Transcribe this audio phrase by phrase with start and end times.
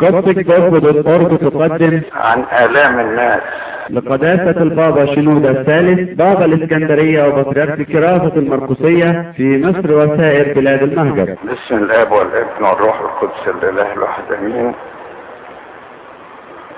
[0.00, 3.42] قصة جسد الأرض تقدم عن آلام الناس.
[3.90, 11.36] لقداسة البابا شنودة الثالث بابا الإسكندرية وبطريرك كراسة المرقسية في مصر وسائر بلاد المهجر.
[11.44, 14.74] باسم الآب والابن والروح القدس الإله الواحد أمين.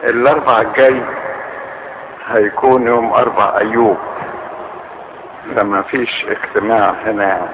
[0.05, 1.03] الأربع الجاي
[2.29, 3.97] هيكون يوم أربع أيوب.
[5.57, 7.49] فما فيش اجتماع هنا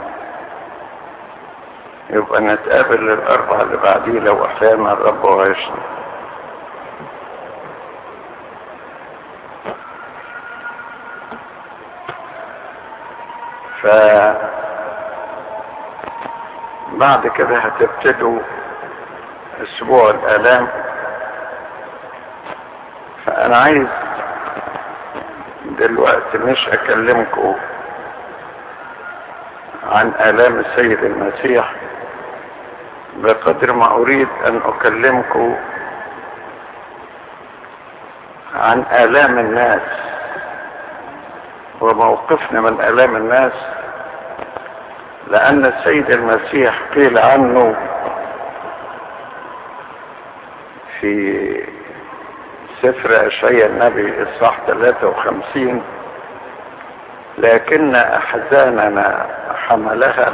[2.11, 5.77] يبقى نتقابل الاربع اللي بعديه لو أحيانا الرب وعشنا
[13.83, 13.87] ف
[16.93, 18.39] بعد كده هتبتدوا
[19.63, 20.69] أسبوع الألام.
[23.27, 23.87] فأنا عايز
[25.65, 27.55] دلوقتي مش أكلمكم
[29.93, 31.73] عن ألام السيد المسيح.
[33.17, 35.57] بقدر ما أريد أن اكلمكم
[38.55, 39.83] عن آلام الناس
[41.81, 43.53] وموقفنا من آلام الناس
[45.29, 47.77] لأن السيد المسيح قيل عنه
[51.01, 51.67] في
[52.83, 55.83] سفر أشعياء النبي الصح 53
[57.39, 59.27] لكن أحزاننا
[59.69, 60.33] حملها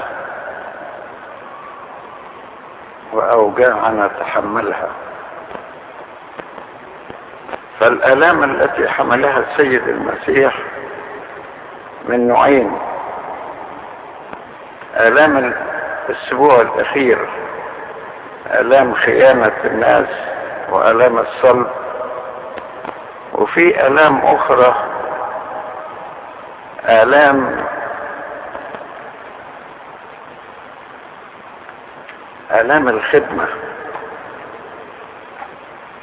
[3.53, 4.89] وأوجاعنا تحملها
[7.81, 10.59] فالآلام التي حملها السيد المسيح
[12.09, 12.79] من نوعين.
[14.97, 15.55] آلام
[16.09, 17.29] الأسبوع الأخير
[18.47, 20.09] آلام خيانة الناس
[20.71, 21.67] وآلام الصلب.
[23.33, 24.75] وفي آلام أخرى
[26.85, 27.62] آلام
[32.53, 33.47] آلام الخدمة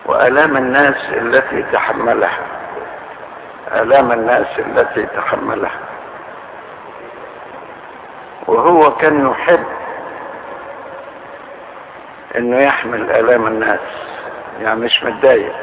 [0.05, 2.39] وآلام الناس التي تحملها.
[3.71, 5.79] آلام الناس التي تحملها.
[8.47, 9.63] وهو كان يحب
[12.37, 13.79] إنه يحمل آلام الناس.
[14.61, 15.53] يعني مش متضايق.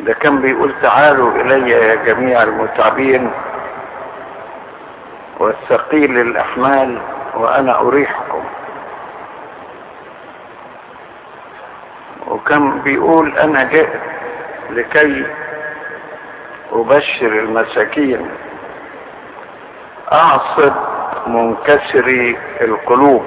[0.00, 3.30] ده كان بيقول تعالوا إلي يا جميع المتعبين
[5.38, 6.98] والثقيل الأحمال
[7.34, 8.21] وأنا اريحكم
[12.52, 14.00] وكان بيقول أنا جئت
[14.70, 15.26] لكي
[16.72, 18.30] أبشر المساكين.
[20.12, 20.72] أعصب
[21.26, 23.24] منكسري القلوب.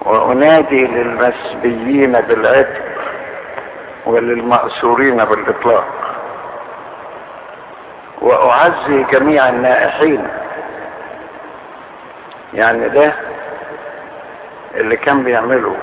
[0.00, 2.82] وأنادي للمسبيين بالعتق
[4.06, 5.84] وللمأسورين بالإطلاق.
[8.20, 10.28] وأعزي جميع النائحين.
[12.54, 13.14] يعني ده
[14.80, 15.76] اللي كان بيعمله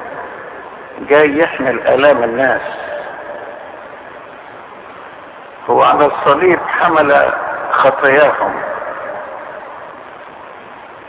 [1.09, 2.61] جاي يحمل آلام الناس.
[5.69, 7.33] هو على الصليب حمل
[7.71, 8.61] خطاياهم.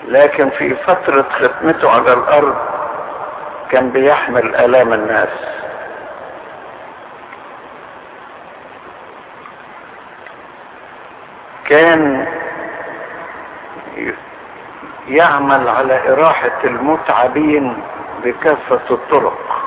[0.08, 2.56] لكن في فترة ختمته على الأرض
[3.70, 5.28] كان بيحمل آلام الناس.
[11.68, 12.26] كان
[15.08, 17.82] يعمل على إراحة المتعبين
[18.24, 19.62] بكافة الطرق.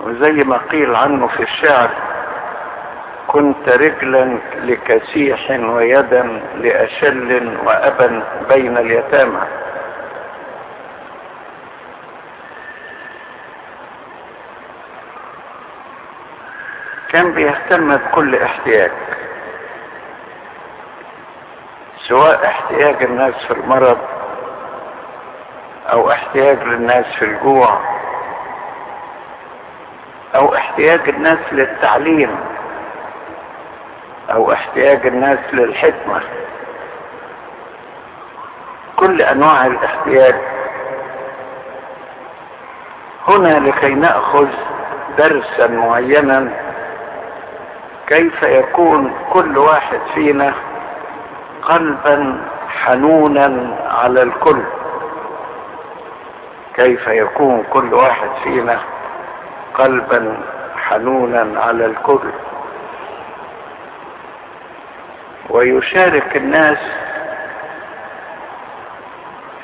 [0.00, 1.90] وزي ما قيل عنه في الشعر
[3.26, 6.22] كنت رجلا لكسيح ويدا
[6.54, 9.40] لأشل وأبا بين اليتامى.
[17.08, 18.90] كان بيهتم بكل احتياج.
[22.08, 23.98] سواء احتياج الناس في المرض
[25.92, 27.78] أو احتياج للناس في الجوع
[30.34, 32.36] أو احتياج الناس للتعليم
[34.30, 36.20] أو احتياج الناس للحكمة.
[38.96, 40.34] كل أنواع الاحتياج.
[43.28, 44.48] هنا لكي نأخذ
[45.18, 46.52] درسا معينا
[48.06, 50.54] كيف يكون كل واحد فينا
[51.68, 54.62] قلبا حنونا على الكل.
[56.74, 58.80] كيف يكون كل واحد فينا
[59.74, 60.42] قلبا
[60.76, 62.30] حنونا على الكل؟
[65.50, 66.78] ويشارك الناس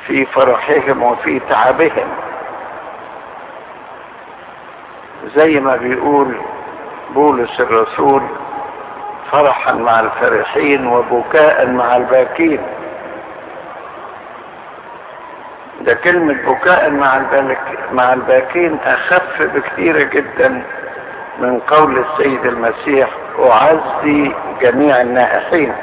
[0.07, 2.09] في فرحهم وفي تعبهم.
[5.35, 6.41] زي ما بيقول
[7.11, 8.23] بولس الرسول
[9.35, 12.61] فرحا مع الفرحين وبكاء مع الباكين.
[15.81, 17.21] ده كلمة بكاء مع
[17.93, 20.63] مع الباكين أخف بكثير جدا
[21.39, 23.09] من قول السيد المسيح
[23.39, 25.75] أعزي جميع النائحين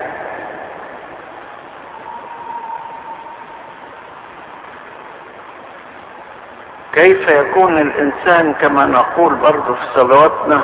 [6.93, 10.61] كيف يكون الإنسان كما نقول برضو في صلواتنا؟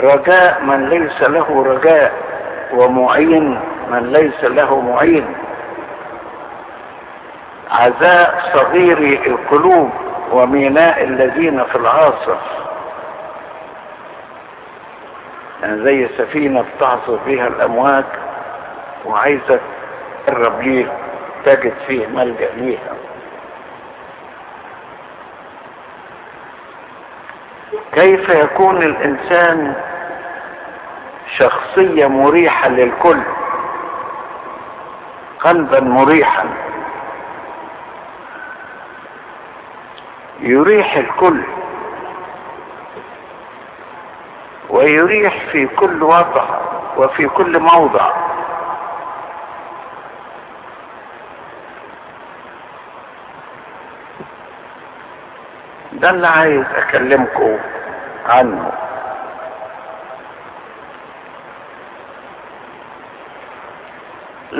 [0.00, 2.12] رجاء من ليس له رجاء
[2.72, 3.60] ومعين
[3.90, 5.34] من ليس له معين.
[7.70, 9.90] عزاء صغير القلوب
[10.32, 12.40] وميناء الذين في العاصف.
[15.62, 18.04] يعني زي سفينة بتعصف بها الأمواج
[19.04, 19.60] وعايزة
[20.26, 20.92] تقرب ليه
[21.44, 22.94] تجد فيه ملجأ ليها.
[27.92, 29.74] كيف يكون الإنسان
[31.40, 33.22] شخصية مريحة للكل.
[35.40, 36.44] قلبا مريحا.
[40.40, 41.42] يريح الكل.
[44.70, 46.44] ويريح في كل وضع
[46.96, 48.10] وفي كل موضع.
[55.92, 57.58] ده اللي عايز أكلمكم
[58.26, 58.72] عنه.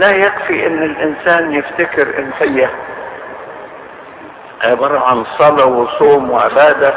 [0.01, 2.69] لا يكفي إن الإنسان يفتكر إن هي
[4.63, 6.95] عبارة عن صلاة وصوم وعبادة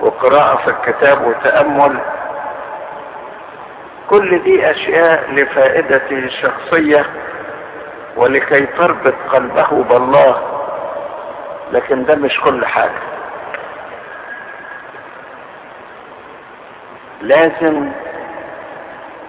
[0.00, 1.98] وقراءة في الكتاب وتأمل.
[4.10, 7.06] كل دي أشياء لفائدته الشخصية
[8.16, 10.42] ولكي تربط قلبه بالله
[11.72, 13.02] لكن ده مش كل حاجة.
[17.20, 17.92] لازم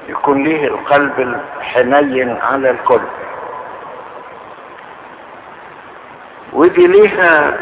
[0.08, 3.02] يكون ليه القلب الحنين على الكل.
[6.54, 7.58] ودي ليها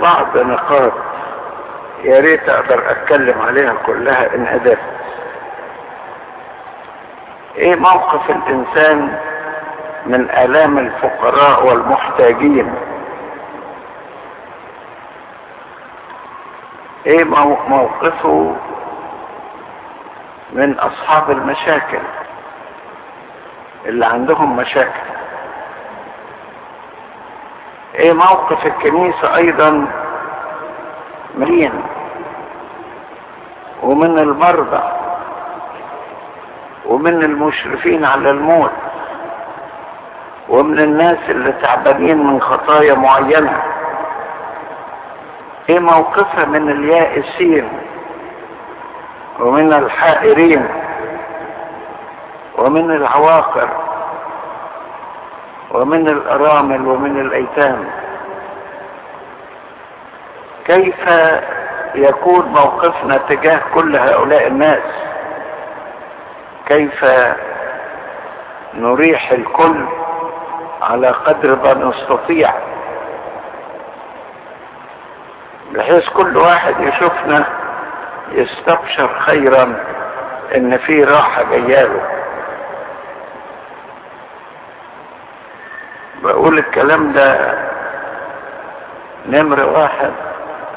[0.00, 0.92] بعض نقاط
[2.04, 4.78] يا ريت أقدر أتكلم عليها كلها إن قدرت.
[7.56, 9.18] إيه موقف الإنسان
[10.06, 12.74] من آلام الفقراء والمحتاجين؟
[17.06, 17.24] إيه
[17.68, 18.56] موقفه
[20.52, 21.98] من أصحاب المشاكل
[23.86, 25.00] اللي عندهم مشاكل.
[27.94, 29.86] إيه موقف الكنيسة أيضا
[31.34, 31.72] مين
[33.82, 34.82] ومن المرضى
[36.86, 38.70] ومن المشرفين على الموت
[40.48, 43.62] ومن الناس اللي تعبانين من خطايا معينة.
[45.68, 47.68] إيه موقفها من اليائسين
[49.42, 50.68] ومن الحائرين
[52.58, 53.68] ومن العواقر
[55.70, 57.84] ومن الأرامل ومن الأيتام.
[60.64, 61.08] كيف
[61.94, 64.82] يكون موقفنا تجاه كل هؤلاء الناس؟
[66.66, 67.04] كيف
[68.74, 69.84] نريح الكل
[70.82, 72.50] على قدر ما نستطيع؟
[75.74, 77.61] بحيث كل واحد يشوفنا
[78.34, 79.74] يستبشر خيرا
[80.56, 82.02] إن في راحة جيالة.
[86.22, 87.54] بقول الكلام ده
[89.26, 90.12] نمر واحد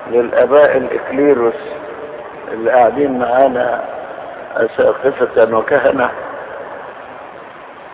[0.08, 1.54] للآباء الإكليروس
[2.52, 3.86] اللي قاعدين معانا
[4.56, 6.10] أساقفة وكهنة.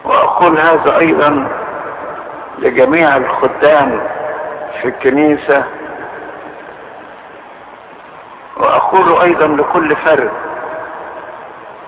[0.05, 1.47] وأقول هذا أيضا
[2.59, 4.01] لجميع الخدام
[4.81, 5.63] في الكنيسة
[8.91, 10.31] واقول أيضا لكل فرد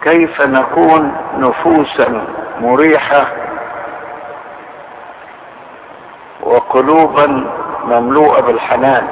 [0.02, 2.28] كيف نكون نفوسا
[2.62, 3.28] مريحة
[6.42, 7.52] وقلوبا
[7.84, 9.08] مملوءة بالحنان.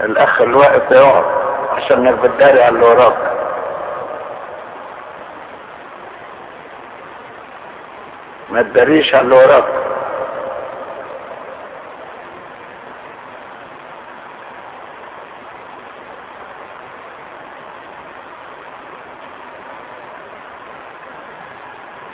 [0.00, 1.24] الأخ الواقف يقعد
[1.76, 3.16] عشان بتداري على اللي وراك.
[8.50, 9.87] ما تداريش على اللي وراك.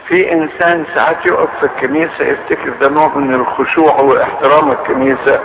[0.08, 5.40] في إنسان ساعات يقف في الكنيسة يفتكر ده نوع من الخشوع واحترام الكنيسة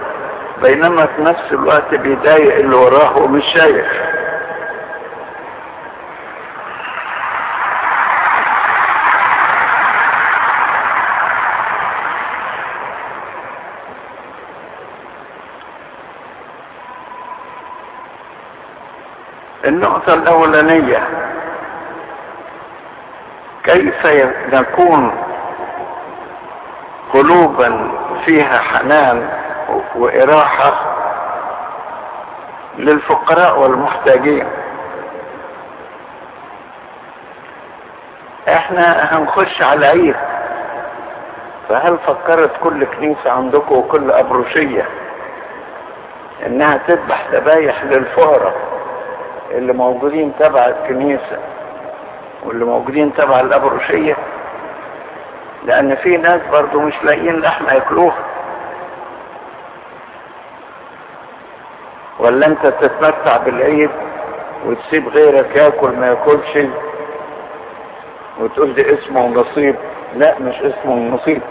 [0.61, 3.85] بينما في نفس الوقت بيضايق اللي وراه ومش شايف.
[19.65, 21.07] النقطة الأولانية
[23.69, 24.05] كيف
[24.53, 25.11] نكون
[27.13, 27.91] قلوبا
[28.25, 29.29] فيها حنان
[29.95, 30.73] وإراحة
[32.77, 34.47] للفقراء والمحتاجين؟
[38.47, 40.15] إحنا هنخش على عيد
[41.69, 44.85] فهل فكرت كل كنيسة عندكم وكل أبروشية
[46.45, 48.55] إنها تذبح ذبايح للفقراء
[49.51, 51.39] اللي موجودين تبع الكنيسة؟
[52.49, 54.17] واللي موجودين تبع الأبروشية
[55.65, 58.15] لأن في ناس برضو مش لاقيين لحم ياكلوها.
[62.19, 63.89] ولا أنت تتمتع بالعيد
[64.65, 66.67] وتسيب غيرك ياكل ما ياكلش
[68.39, 69.75] وتقول دي اسمه نصيب.
[70.15, 71.41] لا مش اسمه نصيب.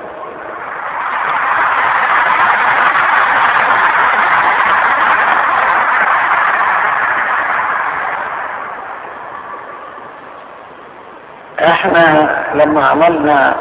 [11.79, 13.55] إحنا لما عملنا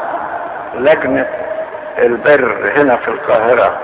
[0.74, 1.26] لجنة
[1.98, 3.78] البر هنا في القاهرة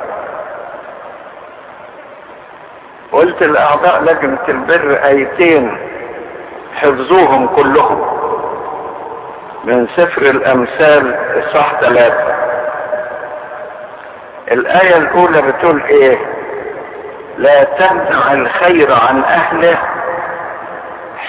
[3.12, 5.78] قلت لأعضاء لجنة البر آيتين
[6.74, 8.14] حفظوهم كلهم
[9.64, 12.34] من سفر الأمثال إصحاح ثلاثة.
[14.52, 16.18] الآية الأولى بتقول إيه؟
[17.38, 19.78] لا تمنع الخير عن أهله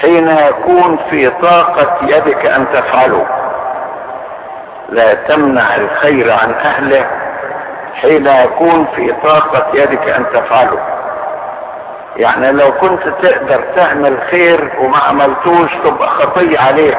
[0.06, 3.26] حين يكون في طاقة يدك أن تفعله.
[4.88, 7.06] لا تمنع الخير عن أهله
[7.94, 10.78] حين يكون في طاقة يدك أن تفعله.
[12.16, 16.98] يعني لو كنت تقدر تعمل خير وما عملتوش تبقى خطية عليك.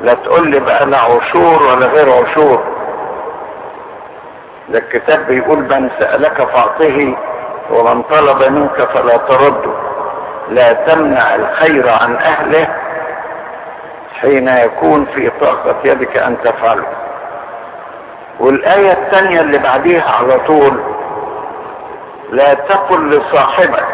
[0.00, 2.62] لا تقول لي بقى لا عشور ولا غير عشور.
[4.68, 7.16] ده الكتاب بيقول من سألك فأعطه
[7.70, 9.87] ومن طلب منك فلا ترده.
[10.50, 12.68] لا تمنع الخير عن أهله
[14.20, 16.86] حين يكون في طاقة يدك أن تفعله.
[18.40, 20.80] والآية الثانية اللي بعديها على طول
[22.30, 23.84] لا تقل لصاحبك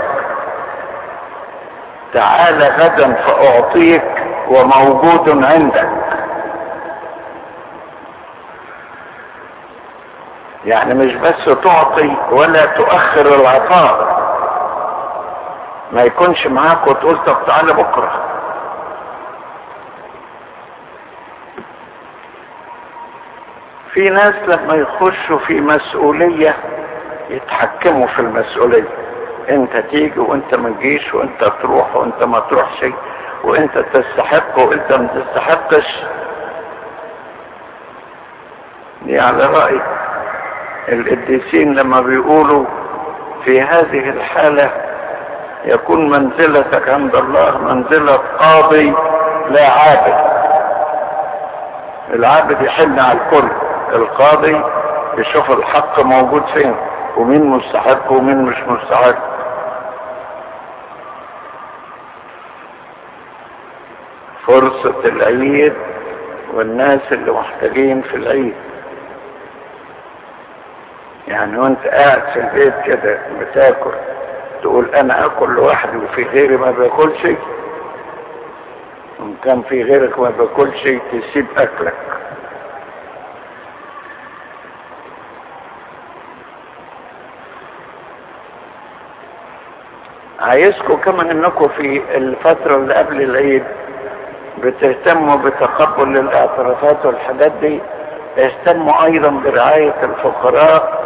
[2.15, 4.05] تعال غدا فأعطيك
[4.49, 5.89] وموجود عندك.
[10.65, 14.24] يعني مش بس تعطي ولا تؤخر العطاء
[15.95, 18.31] ما يكونش معاك وتقول طب تعالى بكرة.
[23.93, 26.57] في ناس لما يخشوا في مسؤولية
[27.31, 28.89] يتحكموا في المسؤولية.
[29.51, 32.85] انت تيجي وانت ما تجيش وانت تروح وانت ما تروحش
[33.45, 36.05] وانت تستحق وانت ما تستحقش.
[39.03, 39.81] دي على رأي
[40.89, 42.65] القديسين لما بيقولوا
[43.45, 44.71] في هذه الحالة
[45.65, 48.95] يكون منزلتك عند الله منزلة قاضي
[49.51, 50.35] لا عابد.
[52.15, 53.49] العابد يحن على الكل.
[53.93, 54.63] القاضي
[55.19, 56.77] يشوف الحق موجود فين
[57.17, 59.17] ومين مستحق ومين مش مستحق.
[64.47, 65.75] فرصة العيد
[66.55, 68.55] والناس اللي محتاجين في العيد.
[71.29, 73.91] يعني وانت قاعد في البيت كده بتاكل
[74.65, 77.25] تقول أنا آكل لوحدي وفي غيري ما باكلش
[79.21, 81.95] وان كان في غيرك ما باكلش تسيب أكلك.
[90.41, 93.65] عايزكم كمان إنكم في الفترة اللي قبل العيد
[94.63, 97.81] بتهتموا بتقبل الاعترافات والحاجات دي
[98.39, 101.05] اهتموا أيضا برعاية الفقراء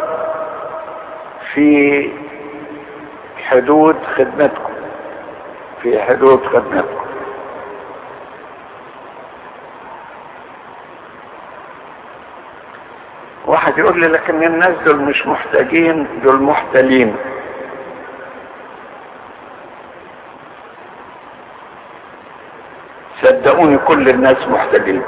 [1.53, 2.09] في
[3.49, 4.73] حدود خدمتكم.
[5.81, 7.05] في حدود خدمتكم.
[13.45, 17.15] واحد يقول لي لكن الناس دول مش محتاجين دول محتلين.
[23.21, 25.01] صدقوني كل الناس محتاجين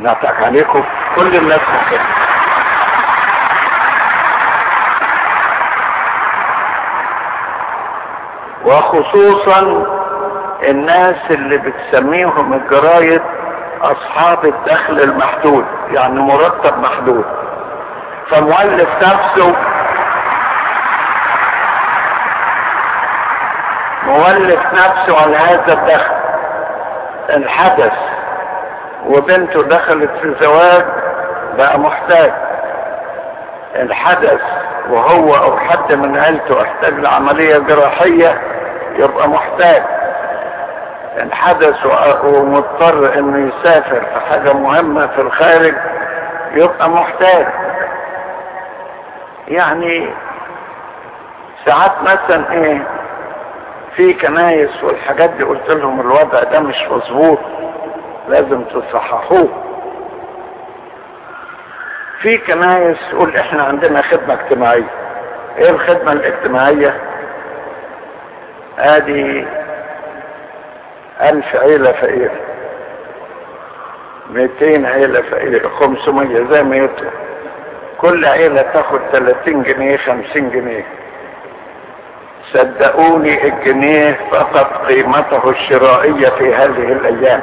[0.00, 0.82] أنا أضحك عليكم
[1.16, 2.27] كل الناس محتاجين
[8.68, 9.84] وخصوصا
[10.68, 13.22] الناس اللي بتسميهم الجرايد
[13.82, 17.24] أصحاب الدخل المحدود يعني مرتب محدود.
[18.30, 19.54] فمؤلف نفسه
[24.06, 26.14] مؤلف نفسه على هذا الدخل.
[27.30, 27.92] الحدث
[29.06, 30.84] وبنته دخلت في زواج
[31.58, 32.32] بقى محتاج.
[33.76, 34.40] الحدث
[34.90, 38.40] وهو أو حد من عيلته احتاج لعملية جراحية.
[38.98, 39.82] يبقى محتاج
[41.22, 41.86] ان حدث
[42.24, 45.74] ومضطر إنه يسافر في حاجة مهمة في الخارج
[46.52, 47.46] يبقى محتاج.
[49.48, 50.10] يعني
[51.66, 52.82] ساعات مثلا إيه
[53.96, 57.38] في كنايس والحاجات دي قلت لهم الوضع ده مش مظبوط
[58.28, 59.48] لازم تصححوه.
[62.20, 64.90] في كنايس تقول إحنا عندنا خدمة اجتماعية.
[65.58, 66.94] إيه الخدمة الاجتماعية؟
[68.78, 69.46] ادي
[71.20, 72.34] ألف عيلة فقيرة.
[74.30, 75.68] ميتين عيلة فقيرة.
[75.68, 77.10] خمسمية زي ما يطلع
[77.98, 80.84] كل عيلة تاخد تلاتين جنيه خمسين جنيه.
[82.52, 87.42] صدقوني الجنيه فقط قيمته الشرائية في هذه الأيام.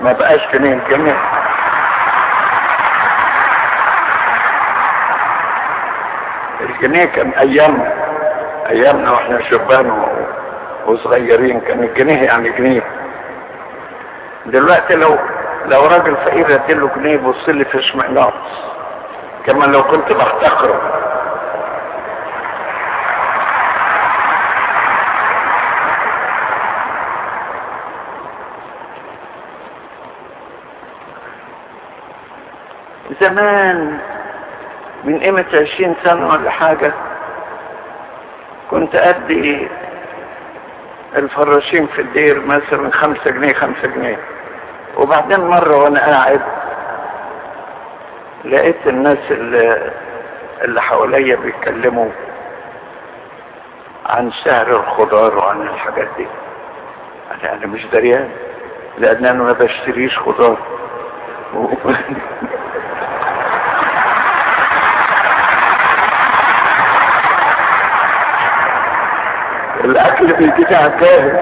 [0.00, 1.16] ما بقاش جنيه الجنيه.
[6.60, 7.92] الجنيه كان أيامنا.
[8.70, 10.02] أيامنا وإحنا شبان
[10.88, 12.82] وصغيرين كان الجنيه يعني جنيه.
[14.46, 15.18] دلوقتي لو
[15.66, 18.32] لو راجل فقير اديله جنيه يبص لي في اشمعناص.
[19.46, 20.80] كما لو كنت بحتقره
[33.20, 33.98] زمان
[35.04, 36.92] من قيمة عشرين سنة ولا حاجة
[38.70, 39.67] كنت أدي
[41.18, 44.18] الفراشين في الدير مثلا خمسة جنيه خمسة جنيه.
[44.96, 46.40] وبعدين مرة وأنا قاعد
[48.44, 49.90] لقيت الناس اللي,
[50.64, 52.10] اللي حواليا بيتكلموا
[54.06, 56.26] عن سعر الخضار وعن الحاجات دي.
[57.30, 58.28] أنا أنا مش دريان
[58.98, 60.56] لأن أنا ما بشتريش خضار.
[69.98, 71.32] الاكل بيجي على الجاهز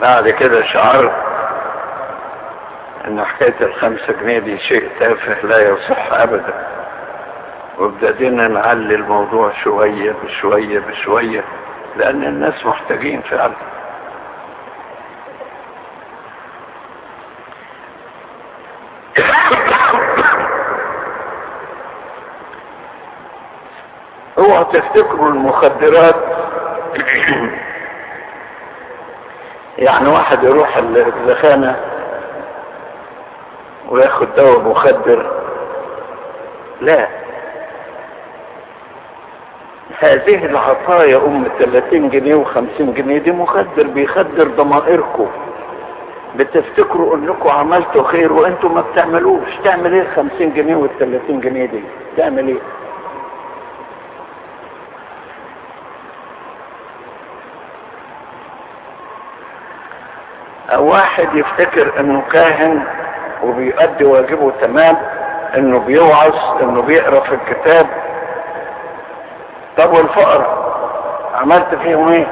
[0.00, 1.12] بعد كده شعرت
[3.06, 6.54] إن حكاية الخمسة جنيه دي شيء تافه لا يصح ابدا.
[7.78, 11.44] وابتدينا نعلي الموضوع شوية بشوية بشوية
[11.96, 13.52] لأن الناس محتاجين فعلا.
[24.72, 26.14] تفتكروا المخدرات؟
[29.78, 31.76] يعني واحد يروح الزخانة
[33.88, 35.30] وياخد دواء مخدر.
[36.80, 37.08] لا.
[39.98, 45.26] هذه العطايا أم 30 جنيه و50 جنيه دي مخدر بيخدر ضمائركم.
[46.36, 49.48] بتفتكروا أنكم عملتوا خير وأنتم ما بتعملوش.
[49.64, 51.82] تعمل إيه ال 50 جنيه وال 30 جنيه دي؟
[52.16, 52.58] تعمل إيه؟
[60.78, 62.82] واحد يفتكر إنه كاهن
[63.42, 64.96] وبيؤدي واجبه تمام
[65.56, 67.86] إنه بيوعظ إنه بيقرأ في الكتاب.
[69.76, 70.46] طب والفقر
[71.34, 72.26] عملت فيهم إيه؟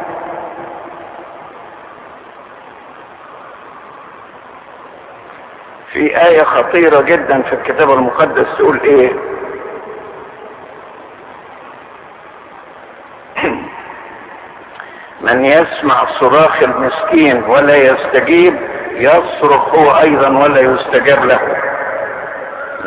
[5.93, 9.13] في آية خطيرة جدا في الكتاب المقدس تقول إيه؟
[15.39, 18.55] من يسمع صراخ المسكين ولا يستجيب
[18.93, 21.41] يصرخ هو أيضا ولا يستجاب له.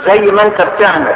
[0.05, 1.15] زي ما أنت بتعمل.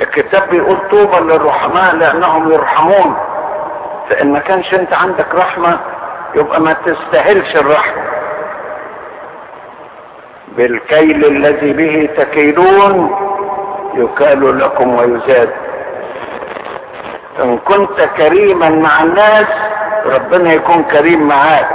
[0.00, 3.16] الكتاب بيقول طوبى للرحماء لأنهم يرحمون.
[4.10, 5.78] فإن ما كانش أنت عندك رحمة
[6.34, 8.02] يبقى ما تستاهلش الرحمة.
[10.48, 13.16] بالكيل الذي به تكيلون
[13.94, 15.50] يكال لكم ويزاد.
[17.40, 19.46] إن كنت كريما مع الناس
[20.06, 21.68] ربنا يكون كريم معاك.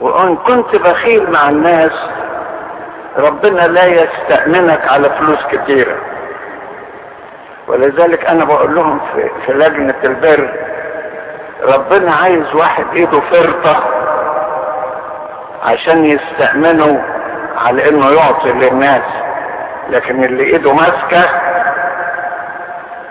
[0.00, 1.92] وإن كنت بخيل مع الناس
[3.16, 5.96] ربنا لا يستأمنك على فلوس كتيرة.
[7.68, 9.00] ولذلك أنا بقول لهم
[9.46, 10.50] في, لجنة البر
[11.62, 13.84] ربنا عايز واحد إيده فرطة
[15.64, 17.04] عشان يستأمنه
[17.66, 19.02] على إنه يعطي للناس.
[19.90, 21.24] لكن اللي إيده ماسكة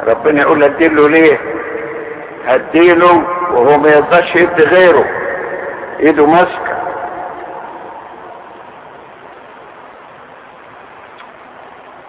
[0.10, 1.40] ربنا يقول اديله ليه؟
[2.46, 5.06] هديله وهو ما يرضاش يدي غيره.
[6.00, 6.80] ايده ماسكة.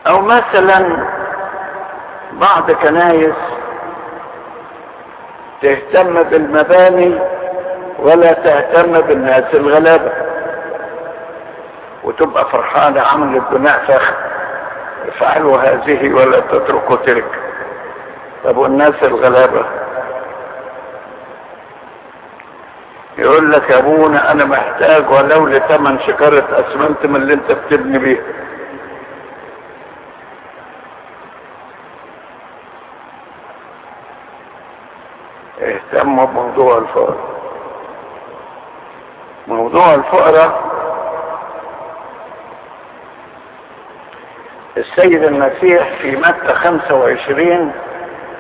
[0.07, 1.07] أو مثلا
[2.33, 3.35] بعض كنايس
[5.63, 7.19] تهتم بالمباني
[7.99, 10.13] ولا تهتم بالناس الغلابة.
[12.05, 14.15] وتبقى فرحانة عملت بناء فخم
[15.09, 17.25] افعلوا هذه ولا تتركوا تلك.
[18.45, 19.65] طب والناس الغلابة.
[23.19, 28.23] يقول لك يا أبونا أنا محتاج ولو لثمن شجرة أسمنت من اللي أنت بتبني بيها
[35.63, 37.17] اهتموا بموضوع الفقر
[39.49, 40.71] موضوع الفقراء
[44.77, 47.73] السيد المسيح في متى 25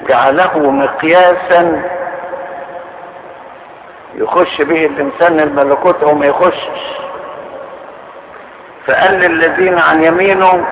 [0.08, 1.82] جعله مقياسا
[4.14, 7.00] يخش به الإنسان الملكوت أو ما يخشش.
[8.86, 10.64] فقال للذين عن يمينه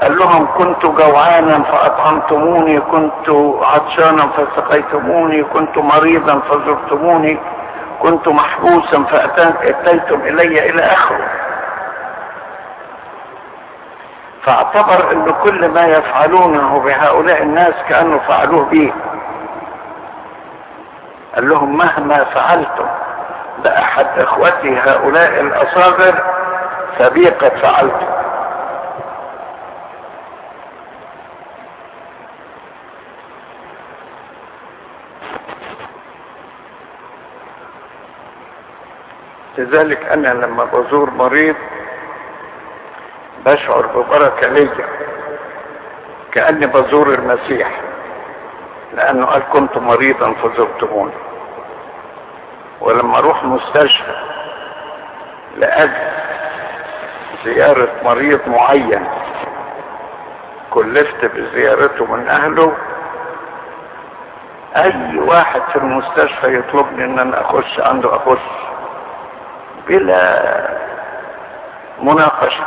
[0.00, 3.30] قال لهم كنت جوعانا فأطعمتموني كنت
[3.62, 7.38] عطشانا فسقيتموني كنت مريضا فزرتموني
[8.02, 11.47] كنت محبوسا فأتيتم إلي إلى آخره.
[14.48, 18.92] فاعتبر أن كل ما يفعلونه بهؤلاء الناس كانوا فعلوه به.
[21.34, 22.86] قال لهم مهما فعلتم
[23.64, 26.22] باحد إخوتي هؤلاء الأصاغر
[26.98, 28.06] فبي قد فعلتم.
[39.58, 41.56] لذلك أنا لما بزور مريض
[43.48, 44.88] بشعر ببركة ليا
[46.32, 47.80] كأني بزور المسيح
[48.94, 51.12] لأنه قال كنت مريضا فزرتموني.
[52.80, 54.14] ولما أروح مستشفى
[55.56, 56.08] لأجل
[57.44, 59.04] زيارة مريض معين
[60.70, 62.72] كلفت بزيارته من أهله.
[64.76, 68.40] أي واحد في المستشفى يطلبني إن أنا أخش عنده أخش
[69.88, 70.68] بلا
[72.02, 72.64] مناقشة.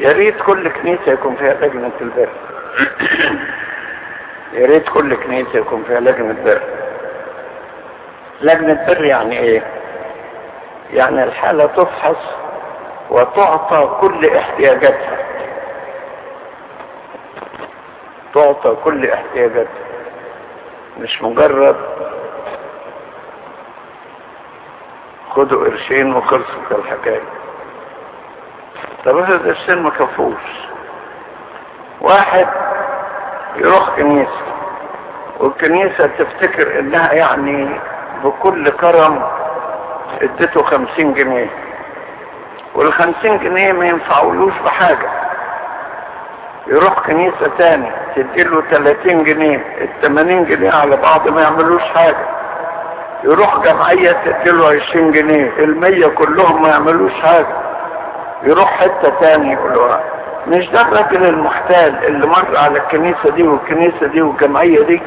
[0.00, 2.28] يا ريت كل كنيسة يكون فيها لجنة البر.
[4.52, 6.60] يا ريت كل كنيسة يكون فيها لجنة بر
[8.40, 9.62] لجنة بر يعني إيه؟
[10.92, 12.16] يعني الحالة تفحص
[13.10, 15.18] وتعطى كل احتياجاتها.
[18.34, 19.84] تعطى كل احتياجاتها.
[20.98, 21.76] مش مجرد
[25.30, 27.22] خدوا قرشين وخلصت الحكاية.
[29.04, 30.68] طب افرض السن ما كفوش.
[32.00, 32.46] واحد
[33.56, 34.40] يروح كنيسة
[35.40, 37.80] والكنيسة تفتكر إنها يعني
[38.24, 39.22] بكل كرم
[40.22, 41.50] اديته خمسين جنيه.
[42.74, 45.10] والخمسين جنيه ما ينفعولوش بحاجة.
[46.66, 52.26] يروح كنيسة تاني تديله تلاتين جنيه التمانين جنيه على بعض ما يعملوش حاجة.
[53.24, 57.59] يروح جمعية تديله عشرين جنيه المية كلهم ما يعملوش حاجة.
[58.42, 59.96] يروح حتة تاني يقولوا
[60.46, 65.02] مش ده الراجل المحتال اللي مر على الكنيسة دي والكنيسة دي والجمعية دي؟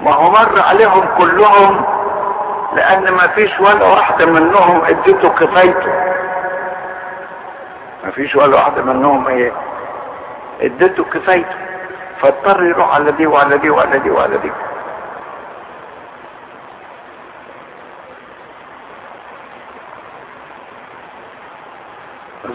[0.00, 1.84] ما هو مر عليهم كلهم
[2.74, 5.92] لأن ما فيش ولا واحدة منهم اديته كفايته.
[8.04, 9.52] ما فيش ولا واحدة منهم إيه
[10.60, 11.56] اديته كفايته.
[12.20, 14.52] فاضطر يروح على دي وعلى دي وعلى دي وعلى دي.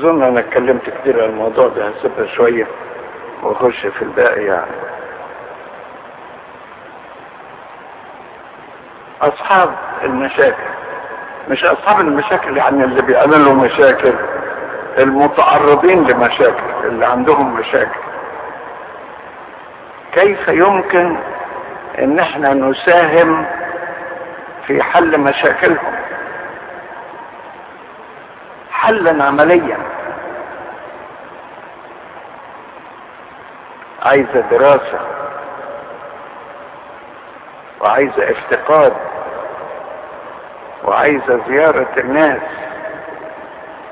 [0.04, 2.68] أظن أنا اتكلمت كتير عن الموضوع ده هسيبها شوية
[3.44, 4.72] وأخش في الباقي يعني.
[9.22, 9.70] أصحاب
[10.04, 10.63] المشاكل
[11.50, 14.13] مش أصحاب المشاكل يعني اللي بيعملوا مشاكل
[14.98, 18.00] المتعرضين لمشاكل اللي عندهم مشاكل.
[20.13, 21.18] كيف يمكن
[22.00, 23.46] إن إحنا نساهم
[24.68, 25.94] في حل مشاكلهم؟
[28.84, 29.78] حلا عمليا.
[34.04, 35.00] عايزة دراسة.
[37.82, 38.93] وعايزة افتقاد.
[40.84, 42.41] وعايزة زيارة الناس.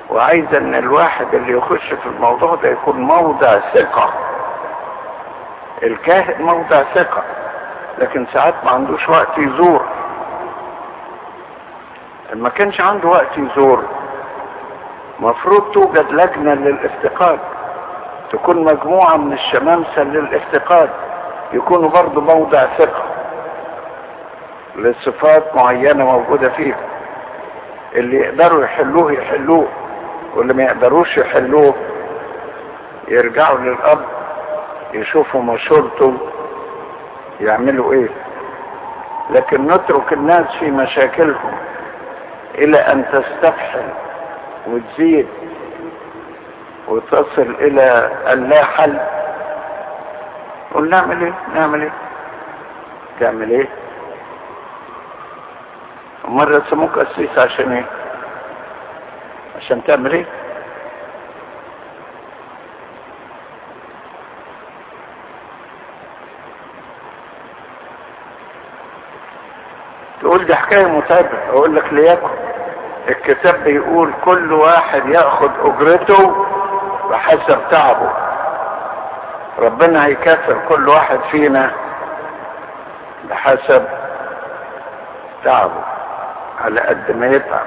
[0.09, 4.13] وعايزة ان الواحد اللي يخش في الموضوع ده يكون موضع ثقة.
[5.83, 7.23] الكاهن موضع ثقة.
[7.97, 9.85] لكن ساعات ما عندوش وقت يزور.
[12.33, 13.83] ما كانش عنده وقت يزور.
[15.21, 17.39] مفروض توجد لجنة للافتقاد.
[18.31, 20.89] تكون مجموعة من الشمامسة للافتقاد.
[21.53, 23.03] يكونوا برضو موضع ثقة
[24.75, 26.75] لصفات معينة موجودة فيه
[27.95, 29.67] اللي يقدروا يحلوه يحلوه
[30.35, 31.73] واللي ما يقدروش يحلوه
[33.07, 33.99] يرجعوا للأب
[34.93, 36.13] يشوفوا مشورته
[37.39, 38.09] يعملوا إيه.
[39.29, 41.53] لكن نترك الناس في مشاكلهم
[42.55, 43.89] إلى أن تستفحل.
[44.67, 45.27] وتزيد
[46.87, 48.99] وتصل إلى اللا حل
[50.73, 51.91] قول نعمل إيه؟ نعمل إيه؟
[53.19, 53.67] تعمل إيه؟
[56.25, 57.85] مرة سموك قسيس عشان إيه؟
[59.57, 60.25] عشان تعمل إيه؟
[70.21, 72.50] تقول دي حكاية متعبة أقول لك ليكن.
[73.11, 76.45] الكتاب بيقول كل واحد ياخد أجرته
[77.09, 78.11] بحسب تعبه.
[79.59, 81.71] ربنا هيكافئ كل واحد فينا
[83.29, 83.87] بحسب
[85.43, 85.83] تعبه.
[86.61, 87.65] على قد ما يتعب.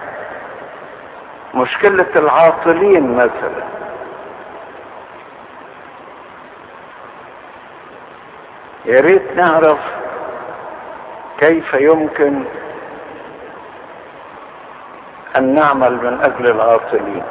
[1.55, 3.65] مشكلة العاطلين مثلا.
[8.85, 9.79] يا ريت نعرف
[11.39, 12.45] كيف يمكن
[15.37, 17.25] أن نعمل من أجل العاطلين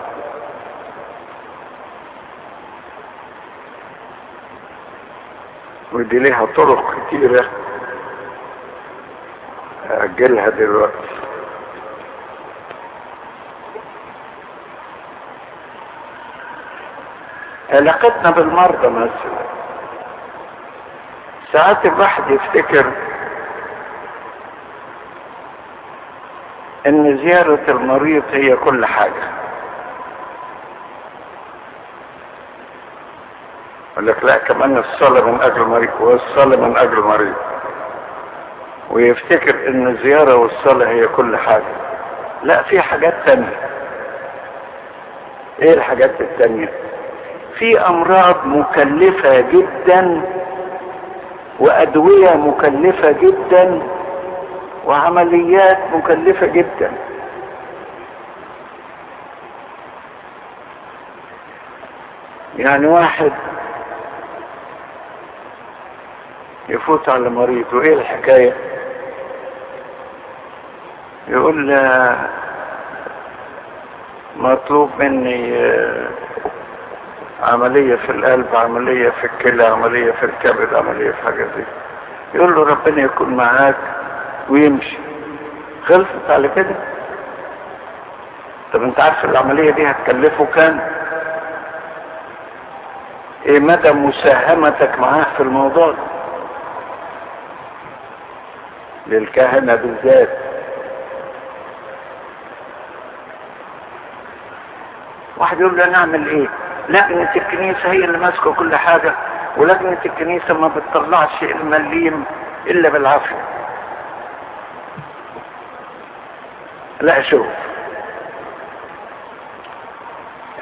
[5.93, 7.45] ودي ليها طرق كتيرة.
[9.89, 11.07] أجلها دلوقتي.
[17.69, 19.43] علاقتنا بالمرضى مثلا.
[21.53, 22.91] ساعات الواحد يفتكر
[26.87, 29.23] إن زيارة المريض هي كل حاجة.
[33.93, 37.33] يقول لك لا كمان الصلاة من أجل المريض والصلاة من أجل المريض.
[38.91, 41.73] ويفتكر إن الزيارة والصلاة هي كل حاجة.
[42.43, 43.59] لا في حاجات تانية.
[45.61, 46.69] إيه الحاجات التانية؟
[47.59, 50.21] في أمراض مكلفة جدا
[51.59, 53.81] وأدوية مكلفة جدا
[54.85, 56.91] وعمليات مكلفة جدا.
[62.57, 63.31] يعني واحد
[66.69, 68.53] يفوت على مريض وإيه الحكاية؟
[71.27, 71.79] يقول
[74.37, 75.53] مطلوب مني
[77.43, 81.63] عملية في القلب عملية في الكلى عملية في الكبد عملية في حاجة زي
[82.33, 83.75] يقول له ربنا يكون معاك.
[84.49, 84.97] ويمشي.
[85.85, 86.75] خلصت على كده؟
[88.73, 90.79] طب انت عارف العملية دي هتكلفه كام؟
[93.45, 95.97] إيه مدى مساهمتك معاه في الموضوع ده؟
[99.07, 100.29] للكهنة بالذات.
[105.37, 106.47] واحد يقول له نعمل إيه؟
[106.89, 109.13] لجنة الكنيسة هي اللي ماسكة كل حاجة
[109.57, 112.23] ولجنة الكنيسة ما بتطلعش المليم
[112.67, 113.35] إلا بالعافية.
[117.01, 117.45] لا شوف.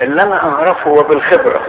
[0.02, 1.62] اللي أنا أعرفه وبالخبرة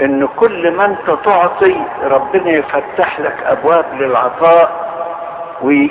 [0.00, 4.86] إن كل ما انت تعطي ربنا يفتح لك أبواب للعطاء
[5.62, 5.90] وي...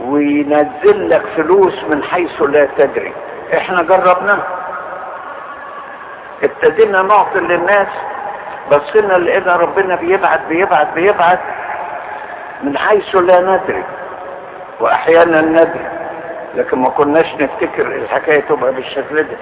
[0.00, 3.12] وينزل لك فلوس من حيث لا تدري.
[3.56, 4.42] إحنا جربناه
[6.42, 7.88] ابتدينا نعطي للناس
[8.72, 11.40] بصينا لقينا ربنا بيبعت بيبعت بيبعت
[12.62, 13.84] من حيث لا ندري
[14.80, 15.88] وأحيانا ندري
[16.54, 19.36] لكن ما كناش نفتكر الحكاية تبقى بالشكل ده.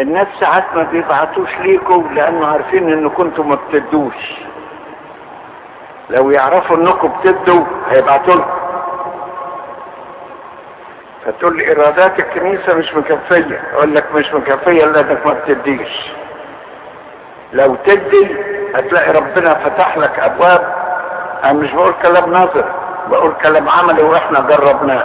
[0.00, 4.34] الناس ساعات ما بيبعتوش ليكم لأنه عارفين إن كنتم ما بتدوش.
[6.10, 8.50] لو يعرفوا إنكم بتدوا هيبعتوا لكم.
[11.26, 16.10] فتقول لي إيرادات الكنيسة مش مكفية أقول لك مش مكفية لانك ما بتديش.
[17.52, 18.36] لو تدي
[18.74, 20.85] هتلاقي ربنا فتح لك أبواب
[21.44, 22.64] أنا مش بقول كلام نظر
[23.10, 25.04] بقول كلام عملي وإحنا جربناه.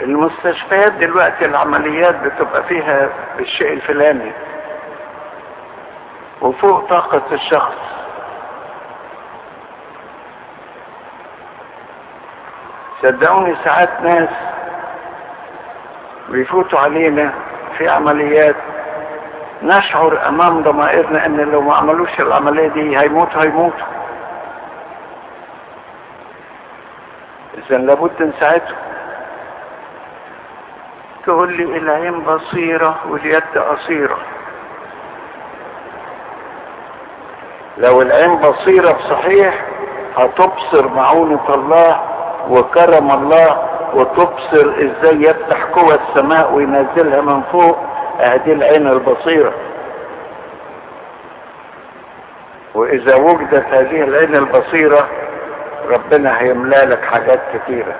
[0.00, 4.32] المستشفيات دلوقتي العمليات بتبقى فيها بالشيء الفلاني
[6.40, 7.93] وفوق طاقة الشخص.
[13.04, 14.28] صدقوني ساعات ناس
[16.28, 17.32] بيفوتوا علينا
[17.78, 18.56] في عمليات
[19.62, 23.86] نشعر أمام ضمائرنا إن لو ما عملوش العملية دي هيموتوا هيموتوا.
[27.58, 28.76] اذا لابد نساعدهم
[31.26, 34.18] تقول لي العين بصيرة واليد قصيرة.
[37.78, 39.64] لو العين بصيرة بصحيح
[40.16, 42.13] هتبصر معونة الله
[42.50, 47.78] وكرم الله وتبصر إزاي يفتح قوى السماء وينزلها من فوق.
[48.18, 49.52] هذه العين البصيرة.
[52.74, 55.08] وإذا وجدت هذه العين البصيرة
[55.90, 57.94] ربنا هيملأ لك حاجات كتيرة.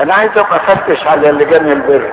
[0.00, 2.12] أنا عايز أبقى افتش على لجان البر.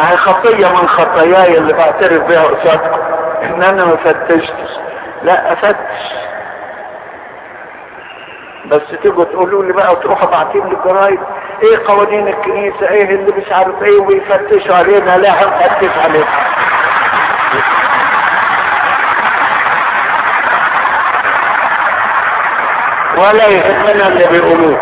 [0.00, 3.00] هي خطية من خطاياي اللي بعترف بها قصادكم
[3.42, 4.70] إن أنا ما فتشتش.
[5.22, 6.12] لا أفتش.
[8.66, 11.20] بس تيجوا تقولوا لي بقى وتروحوا باعتين لي جرايد.
[11.62, 15.16] إيه قوانين الكنيسة؟ إيه اللي مش عارف إيه؟ ويفتشوا علينا.
[15.18, 16.26] لا هنفتش علينا.
[23.18, 24.78] ولا يهمنا اللي بيقولوه.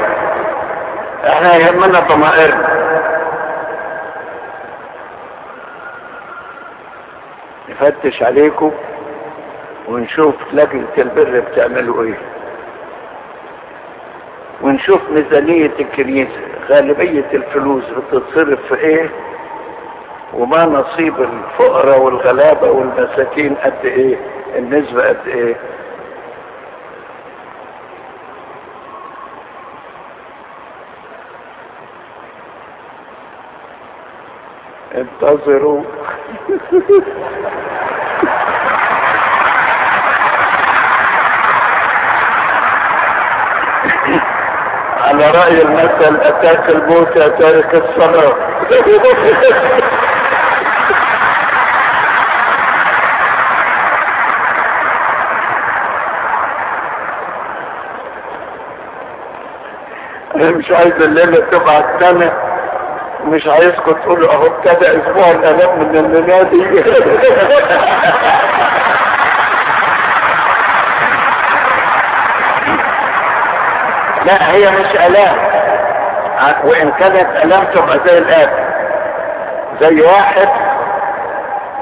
[1.28, 2.67] إحنا يهمنا ضمائرنا.
[8.04, 8.72] نفتش عليكم
[9.88, 12.18] ونشوف لجنة البر بتعملوا إيه.
[14.62, 19.10] ونشوف ميزانية الكنيسة غالبية الفلوس بتتصرف في إيه
[20.34, 24.16] وما نصيب الفقراء والغلابة والمساكين قد إيه
[24.56, 25.56] النسبة قد إيه.
[34.94, 35.82] انتظروا.
[45.00, 48.34] على رأي المثل أتاك الموت تارك الصلاة
[60.34, 62.32] مش عايز الليلة تبقى السنة
[63.30, 66.62] مش عايزكم تقولوا أهو ابتدى أسبوع الالام من النادي
[74.26, 75.36] لا هي مش آلام.
[76.64, 78.50] وإن كانت آلام تبقى زي الآب.
[79.80, 80.48] زي واحد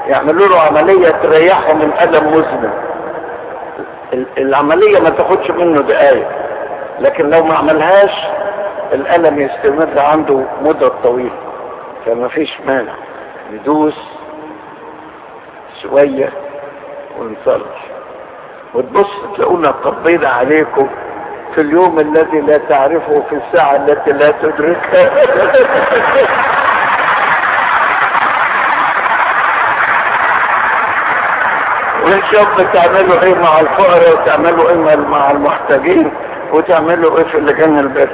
[0.07, 2.69] يعملوا له عملية تريحه من ألم مزمن.
[4.37, 6.27] العملية ما تاخدش منه دقايق.
[6.99, 8.11] لكن لو ما عملهاش
[8.93, 11.37] الألم يستمر عنده مدة طويلة
[12.05, 12.93] فما فيش مانع
[13.53, 13.99] ندوس
[15.81, 16.29] شوية
[17.19, 17.85] ونصلح
[18.73, 20.87] وتبص تلاقونا قبينا عليكم
[21.55, 25.11] في اليوم الذي لا تعرفه في الساعة التي لا تدركها
[32.07, 36.11] ونشوف بتعملوا إيه مع الفقراء وتعملوا إيه مع المحتاجين
[36.53, 38.09] وتعملوا إيه في اللجان البر.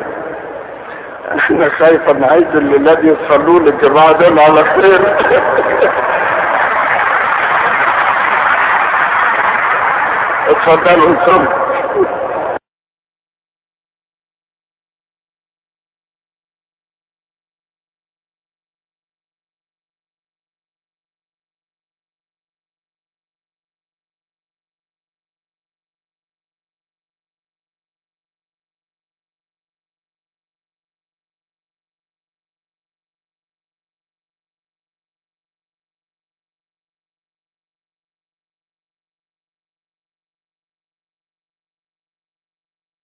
[1.54, 5.02] أنا خايف أنا عايز الولاد يصلوا لي الجماعه دول على خير.
[10.50, 11.63] اتفضلوا أنتم.